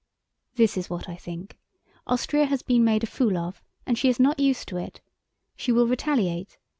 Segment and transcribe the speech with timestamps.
[0.55, 1.59] "This is what I think.
[2.07, 4.99] Austria has been made a fool of, and she is not used to it.
[5.55, 6.57] She will retaliate.